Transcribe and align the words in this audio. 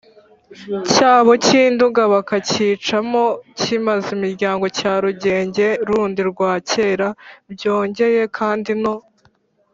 cyabo 0.91 1.31
cy’induga 1.45 2.03
bakacyicamo 2.13 3.23
kimezamiryango 3.59 4.65
cya 4.77 4.93
rurenge 5.03 5.67
rundi 5.87 6.21
rwa 6.31 6.51
kera. 6.69 7.07
byongeye 7.51 8.21
kandi 8.37 8.71
no 8.83 8.95